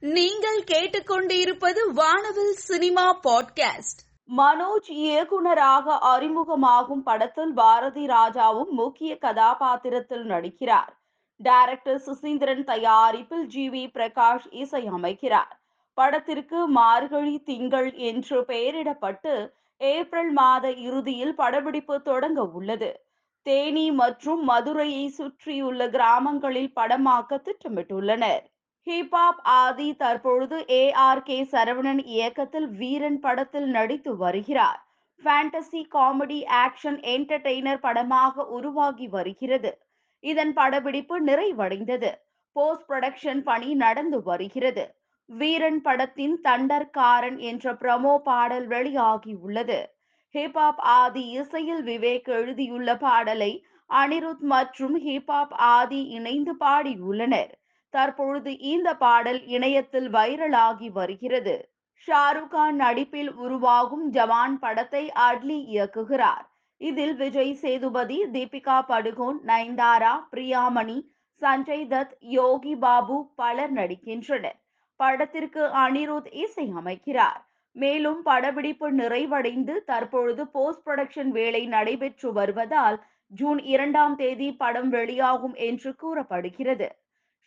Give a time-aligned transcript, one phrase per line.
[0.00, 4.00] நீங்கள் கேட்டுக்கொண்டிருப்பது வானவில் சினிமா பாட்காஸ்ட்.
[4.36, 10.92] மனோஜ் இயக்குனராக அறிமுகமாகும் படத்தில் பாரதி ராஜாவும் முக்கிய கதாபாத்திரத்தில் நடிக்கிறார்.
[11.36, 15.58] டைரக்டர் சுசீந்திரன் தயாரிப்பில் ஜி வி பிரகாஷ் இசையமைக்கிறார்
[15.94, 23.04] படத்திற்கு மார்கழி திங்கள் என்று பெயரிடப்பட்டு ஏப்ரல் மாத இறுதியில் படப்பிடிப்பு தொடங்க உள்ளது.
[23.42, 28.42] தேனி மற்றும் மதுரையை சுற்றியுள்ள கிராமங்களில் படமாக்க திட்டமிட்டுள்ளனர்.
[28.88, 34.78] ஹிப்ஹாப் ஆதி தற்பொழுது ஏ ஆர் கே சரவணன் இயக்கத்தில் வீரன் படத்தில் நடித்து வருகிறார்.
[35.22, 39.72] ஃபேண்டசி காமெடி ஆக்ஷன் என்டர்டெய்னர் படமாக உருவாகி வருகிறது.
[40.24, 42.10] இதன் படப்பிடிப்பு நிறைவடைந்தது.
[42.56, 44.86] போஸ்ட் ப்ரொடக்ஷன் பணி நடந்து வருகிறது.
[45.28, 49.80] வீரன் படத்தின் தண்டர்காரன் என்ற ப்ரமோ பாடல் வெளியாகி உள்ளது.
[50.34, 53.52] ஹிப்ஹாப் ஆதி இசையில் விவேக் எழுதியுள்ள பாடலை
[53.90, 57.52] அனிருத் மற்றும் ஹிப்ஹாப் ஆதி இணைந்து பாடியுள்ளனர்.
[57.94, 61.56] தற்பொழுது இந்த பாடல் இணையத்தில் வைரலாகி வருகிறது.
[62.08, 66.44] ஷாருக் கான் நடிப்பில் உருவாகும் ஜவான் படத்தை அட்லி இயக்குகிறார்.
[66.80, 70.98] இதில் விஜய் சேதுபதி தீபிகா படுகோன் நயன்தாரா பிரியாமணி
[71.42, 74.58] சஞ்சய் தத் யோகி பாபு பலர் நடிக்கின்றனர்.
[74.96, 77.42] படத்திற்கு அனிருத் இசை அமைக்கிறார்
[77.76, 82.98] மேலும் படப்பிடிப்பு நிறைவடைந்து தற்பொழுது போஸ்ட் ப்ரொடக்ஷன் வேலை நடைபெற்று வருவதால்
[83.32, 86.88] ஜூன் இரண்டாம் தேதி படம் வெளியாகும் என்று கூறப்படுகிறது.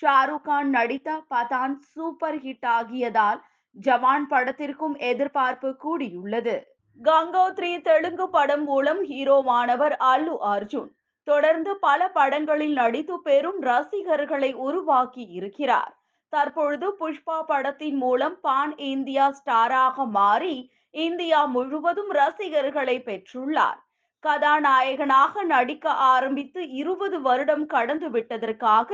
[0.00, 3.40] ஷாருக் கான் நடித்த பதான் சூப்பர் ஹிட் ஆகியதால்
[3.76, 6.56] ஜவான் படத்திற்கும் எதிர்பார்ப்பு கூடியுள்ளது.
[7.00, 10.90] கங்கோத்ரி தெலுங்கு படம் மூலம் ஹீரோவானவர் அல்லு அர்ஜுன்
[11.22, 15.92] தொடர்ந்து பல படங்களில் நடித்து பெரும் ரசிகர்களை உருவாக்கி இருக்கிறார்.
[16.28, 20.56] தற்பொழுது புஷ்பா படத்தின் மூலம் பான் இந்தியா ஸ்டாராக மாறி
[20.90, 23.78] இந்தியா முழுவதும் ரசிகர்களை பெற்றுள்ளார்.
[24.24, 28.90] கதாநாயகனாக நடிக்க ஆரம்பித்து இருபது வருடம் கடந்து விட்டதற்காக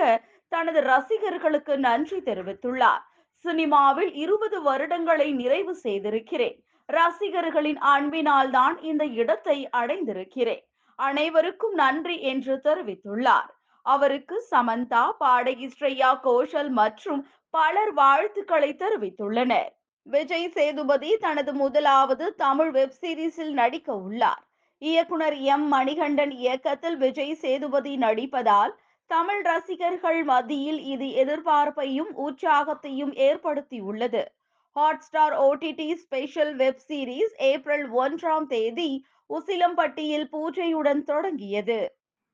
[0.54, 3.02] தனது ரசிகர்களுக்கு நன்றி தெரிவித்துள்ளார்.
[3.44, 6.56] சினிமாவில் இருபது வருடங்களை நிறைவு செய்திருக்கிறேன்.
[6.88, 10.64] ரசிகர்களின் அன்பினால் தான் இந்த இடத்தை அடைந்திருக்கிறேன்.
[10.98, 13.50] அனைவருக்கும் நன்றி என்று தெரிவித்துள்ளார்.
[13.86, 17.20] அவருக்கு சமந்தா பாடகி ஸ்ரேயா கோஷல் மற்றும்
[17.54, 19.70] பலர் வாழ்த்துக்களை தெரிவித்துள்ளனர்.
[20.06, 24.42] விஜய் சேதுபதி தனது முதலாவது தமிழ் வெப் சீரிஸில் நடிக்க உள்ளார்.
[24.82, 28.72] இயக்குனர் எம் மணிகண்டன் இயக்கத்தில் விஜய் சேதுபதி நடிப்பதால்
[29.10, 34.22] தமிழ் ரசிகர்கள் மத்தியில் இது எதிர்பார்ப்பையும் உற்சாகத்தையும் ஏற்படுத்தியுள்ளது.
[34.76, 38.90] Hotstar OTT special web series April ஒன்றாம் தேதி
[39.30, 41.78] உசிலம்பட்டியில் பூஜையுடன் தொடங்கியது.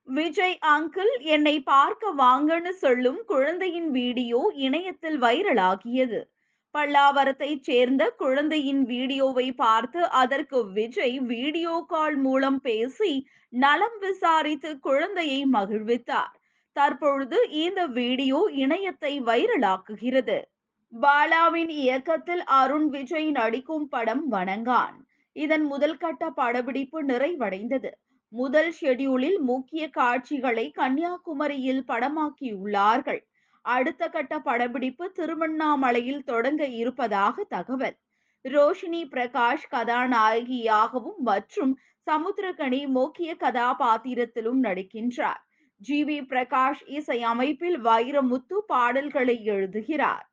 [0.09, 6.21] விஜய் அங்கிள் என்னை பார்க்க வாங்கன்னு சொல்லும் குழந்தையின் வீடியோ இணையத்தில் வைரலாகியது.
[6.75, 13.13] பல்லாவரத்தைச் சேர்ந்த குழந்தையின் வீடியோவை பார்த்து அதற்கு விஜய் வீடியோ கால் மூலம் பேசி
[13.53, 16.35] நலம் விசாரித்து குழந்தையை மகிழ்வித்தார்.
[16.73, 20.39] தற்பொழுது இந்த வீடியோ இணையத்தை வைரலாக்குகிறது.
[20.93, 24.97] பாலாவின் இயக்கத்தில் அருண் விஜய் நடிக்கும் படம் வணங்கான்.
[25.33, 27.91] இதன் முதல் கட்ட படப்பிடிப்பு நிறைவடைந்தது.
[28.33, 33.21] முதல் ஷெட்யூலில் முக்கிய காட்சிகளை கன்னியாகுமரியில் படமாக்கியுள்ளார்கள்.
[33.65, 37.97] அடுத்த கட்ட படப்பிடிப்பு திருவண்ணாமலையில் தொடங்க இருப்பதாக தகவல்.
[38.45, 41.73] ரோஷினி பிரகாஷ் கதாநாயகியாகவும் மற்றும்
[42.07, 45.43] சமுத்திரகனி முக்கிய கதாபாத்திரத்திலும் நடிக்கின்றார்.
[45.81, 50.31] ஜி வி பிரகாஷ் இசை அமைப்பில் வைரமுத்து பாடல்களை எழுதுகிறார்.